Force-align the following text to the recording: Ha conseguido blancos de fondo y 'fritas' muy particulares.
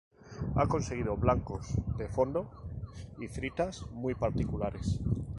Ha 0.55 0.65
conseguido 0.67 1.15
blancos 1.15 1.75
de 1.95 2.07
fondo 2.09 2.49
y 3.19 3.27
'fritas' 3.27 3.85
muy 3.91 4.15
particulares. 4.15 4.99